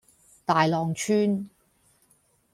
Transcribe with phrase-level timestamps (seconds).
[0.45, 1.47] 大浪村